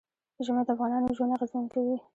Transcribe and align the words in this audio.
ژمی 0.45 0.63
د 0.67 0.69
افغانانو 0.73 1.15
ژوند 1.17 1.33
اغېزمن 1.35 1.65
کوي. 1.73 1.97